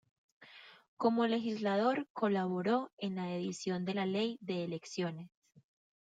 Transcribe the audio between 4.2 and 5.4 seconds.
de elecciones.